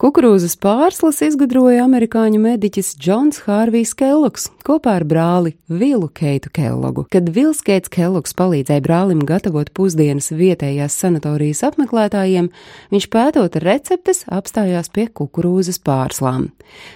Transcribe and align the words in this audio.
Kukurūzas 0.00 0.54
pārslas 0.56 1.18
izgudroja 1.26 1.82
amerikāņu 1.84 2.38
mediķis 2.40 2.94
Džons 2.96 3.42
Hārvijs 3.44 3.90
Kellogs 3.92 4.46
kopā 4.64 4.94
ar 4.96 5.04
brāli 5.04 5.50
Vilu 5.68 6.06
Keitu 6.08 6.48
Kellogu. 6.56 7.02
Kad 7.12 7.26
Vils 7.34 7.58
Keits 7.60 7.90
Kellogs 7.92 8.32
palīdzēja 8.38 8.80
brālim 8.80 9.18
gatavot 9.28 9.68
pusdienas 9.76 10.30
vietējās 10.32 10.94
sanatorijas 11.02 11.60
apmeklētājiem, 11.68 12.48
viņš 12.94 13.06
pētot 13.12 13.58
receptes 13.60 14.22
apstājās 14.32 14.88
pie 14.88 15.04
kukurūzas 15.20 15.76
pārslām. 15.84 16.46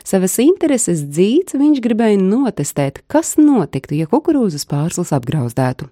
Savas 0.00 0.38
intereses 0.40 1.02
dzīts 1.04 1.58
viņš 1.60 1.82
gribēja 1.84 2.22
notestēt, 2.22 3.02
kas 3.04 3.34
notiktu, 3.36 3.98
ja 4.00 4.08
kukurūzas 4.08 4.64
pārslas 4.70 5.12
apgrauzdētu. 5.12 5.90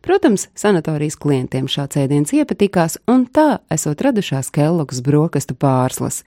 Protams, 0.00 0.46
sanatorijas 0.56 1.20
klientiem 1.20 1.68
šāds 1.68 2.00
ēdiens 2.00 2.32
iepatikās, 2.32 2.96
un 3.04 3.26
tā 3.28 3.58
esot 3.68 4.00
radušās 4.08 4.48
Kellogs 4.54 5.04
brokastu 5.04 5.58
pārslas. 5.60 6.22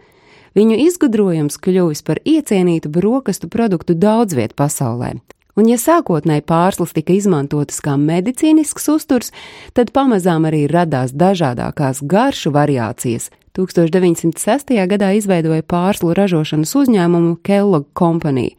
Viņu 0.58 0.74
izgudrojums 0.88 1.60
kļuvis 1.62 2.00
par 2.02 2.18
iecienītu 2.26 2.90
brokastu 2.90 3.46
produktu 3.46 3.94
daudzviet 3.94 4.56
pasaulē. 4.58 5.12
Un, 5.58 5.66
ja 5.70 5.76
sākotnēji 5.78 6.42
pārslas 6.50 6.96
tika 6.98 7.14
izmantotas 7.14 7.78
kā 7.86 7.94
medicīnisks 8.02 8.88
uzturs, 8.90 9.30
tad 9.78 9.92
pamazām 9.94 10.48
arī 10.50 10.64
radās 10.70 11.14
dažādākās 11.14 12.02
garšu 12.02 12.54
variācijas. 12.56 13.30
1906. 13.58 14.74
gadā 14.90 15.12
izveidoja 15.18 15.62
pārslu 15.62 16.16
ražošanas 16.18 16.74
uzņēmumu 16.82 17.36
Kellogg 17.46 17.90
Company. 17.98 18.56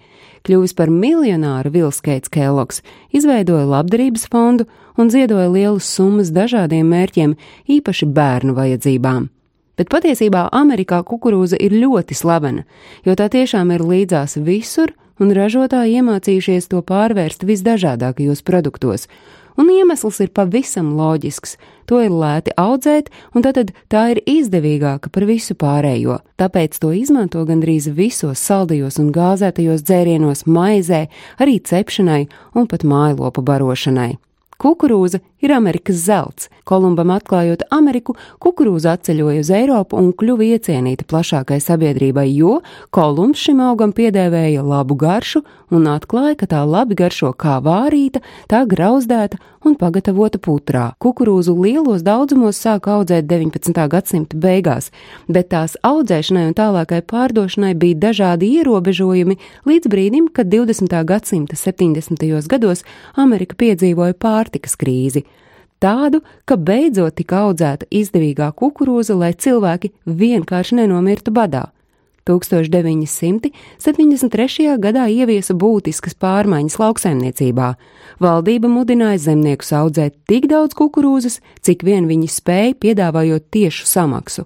Kļuvis 0.46 0.74
par 0.78 0.90
miljonāru 0.94 1.72
Vilskeits 1.74 2.30
Kellogs, 2.30 2.84
izveidoja 3.10 3.66
labdarības 3.66 4.28
fondu 4.30 4.68
un 4.98 5.10
ziedoja 5.10 5.50
lielas 5.50 5.90
summas 5.98 6.30
dažādiem 6.30 6.86
mērķiem, 6.94 7.34
īpaši 7.78 8.10
bērnu 8.14 8.54
vajadzībām 8.58 9.26
bet 9.78 9.90
patiesībā 9.94 10.48
Amerikā 10.52 11.00
kukurūza 11.06 11.58
ir 11.62 11.76
ļoti 11.78 12.16
slavena, 12.18 12.66
jo 13.06 13.14
tā 13.14 13.30
tiešām 13.32 13.70
ir 13.76 13.86
līdzās 13.86 14.36
visur, 14.42 14.92
un 15.18 15.34
ražotāji 15.34 15.98
iemācījušies 15.98 16.70
to 16.70 16.82
pārvērst 16.86 17.46
visdažādākajos 17.46 18.44
produktos. 18.46 19.08
Un 19.58 19.72
iemesls 19.74 20.20
ir 20.22 20.30
pavisam 20.30 20.92
loģisks. 20.94 21.56
To 21.90 21.98
ir 22.04 22.12
lēti 22.14 22.52
audzēt, 22.54 23.08
un 23.34 23.42
tad 23.42 23.72
tā 23.90 24.04
ir 24.12 24.20
izdevīgāka 24.22 25.10
par 25.10 25.26
visu 25.26 25.56
pārējo. 25.58 26.20
Tāpēc 26.38 26.78
to 26.78 26.92
izmanto 26.94 27.42
gandrīz 27.48 27.90
visos 27.90 28.38
saldajos 28.38 29.00
un 29.02 29.10
gāzētajos 29.10 29.82
dzērienos, 29.82 30.46
maizē, 30.46 31.08
arī 31.42 31.58
cepšanai 31.58 32.28
un 32.54 32.70
pat 32.70 32.86
mājlopu 32.86 33.42
barošanai. 33.42 34.12
Kukurūza 34.58 35.20
ir 35.38 35.52
Amerikas 35.54 36.00
zelts. 36.02 36.48
Kolumbam 36.66 37.12
atklājot 37.14 37.60
Ameriku, 37.70 38.16
kukurūza 38.42 38.96
atceļoja 38.96 39.44
uz 39.44 39.50
Eiropu 39.54 40.00
un 40.00 40.08
kļuva 40.18 40.48
iecienīta 40.56 41.06
plašākai 41.06 41.60
sabiedrībai, 41.62 42.26
jo 42.34 42.56
Kolumbs 42.90 43.38
šim 43.46 43.62
augam 43.62 43.94
piedēvēja 43.94 44.64
labu 44.66 44.96
garšu 44.98 45.44
un 45.70 45.86
atklāja, 45.92 46.34
ka 46.40 46.50
tā 46.50 46.64
labi 46.66 46.98
garšo 46.98 47.30
kā 47.38 47.60
vārīta, 47.62 48.18
tā 48.50 48.64
grauzdēta 48.66 49.38
un 49.64 49.76
pagatavota 49.78 50.40
putrā. 50.42 50.92
Kukurūzu 50.98 51.54
lielos 51.60 52.02
daudzumos 52.02 52.58
sāka 52.58 52.96
audzēt 52.96 53.28
19. 53.30 53.86
gadsimta 53.92 54.36
beigās, 54.36 54.90
bet 55.28 55.52
tās 55.54 55.76
audzēšanai 55.86 56.48
un 56.48 56.56
tālākai 56.58 57.02
pārdošanai 57.06 57.74
bija 57.78 58.00
dažādi 58.08 58.50
ierobežojumi 58.58 59.38
līdz 59.68 59.92
brīdim, 59.92 60.32
kad 60.32 60.50
20. 60.50 60.98
gadsimta 61.04 61.54
70. 61.56 62.26
gados 62.48 62.84
Amerika 63.14 63.54
piedzīvoja 63.58 64.16
pār 64.18 64.38
pārtikas 64.38 64.76
krīzi. 64.78 65.24
Tādu, 65.78 66.22
ka 66.48 66.56
beidzot 66.56 67.14
tika 67.20 67.44
audzēta 67.46 67.86
izdevīgā 67.94 68.50
kukurūza, 68.58 69.14
lai 69.14 69.32
cilvēki 69.34 69.92
vienkārši 70.06 70.80
nenomirtu 70.80 71.34
badā. 71.34 71.68
1973. 72.28 74.76
gadā 74.78 75.08
ieviesa 75.08 75.54
būtiskas 75.56 76.14
pārmaiņas 76.20 76.78
lauksaimniecībā. 76.82 77.68
Valdība 78.20 78.68
mudināja 78.68 79.18
zemniekus 79.30 79.72
audzēt 79.72 80.14
tik 80.28 80.44
daudz 80.52 80.76
kukurūzas, 80.76 81.40
cik 81.64 81.82
vien 81.88 82.04
viņi 82.10 82.28
spēja, 82.28 82.76
piedāvājot 82.84 83.48
tiešu 83.50 83.88
samaksu. 83.88 84.44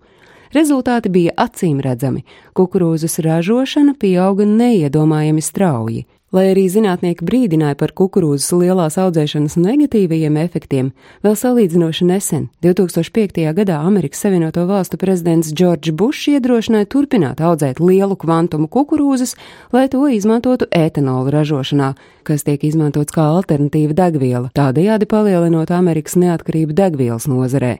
Rezultāti 0.52 1.08
bija 1.08 1.32
acīm 1.40 1.80
redzami. 1.80 2.26
Kukurūzas 2.56 3.18
ražošana 3.24 3.94
pieauga 3.98 4.44
neiedomājami 4.46 5.42
strauji. 5.42 6.04
Lai 6.32 6.46
arī 6.48 6.62
zinātnieki 6.72 7.26
brīdināja 7.28 7.76
par 7.76 7.90
kukurūzas 7.92 8.54
lielās 8.56 8.94
audzēšanas 8.96 9.58
negatīvajiem 9.60 10.38
efektiem, 10.40 10.88
vēl 11.20 11.36
salīdzinoši 11.36 12.06
nesen, 12.08 12.46
2005. 12.64 13.42
gadā 13.58 13.82
Amerikas 13.84 14.24
Savienoto 14.24 14.64
Valstu 14.70 14.96
prezidents 14.96 15.52
Džordžs 15.52 15.92
Bušs 15.92 16.30
iedrošināja 16.32 16.88
turpināt 16.88 17.44
audzēt 17.44 17.84
lielu 17.84 18.16
kvantumu 18.16 18.72
kukurūzas, 18.72 19.36
lai 19.76 19.84
to 19.92 20.08
izmantotu 20.08 20.70
etanolu 20.72 21.36
ražošanā, 21.36 21.92
kas 22.24 22.48
tiek 22.48 22.64
izmantots 22.64 23.12
kā 23.12 23.28
alternatīva 23.36 24.00
degviela, 24.00 24.48
tādējādi 24.56 25.12
palielinot 25.12 25.76
Amerikas 25.76 26.16
neatkarību 26.16 26.80
degvielas 26.80 27.28
nozarē. 27.28 27.76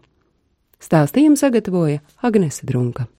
Stāstījumu 0.82 1.38
sagatavoja 1.38 2.02
Agnese 2.26 2.66
Drunka. 2.66 3.06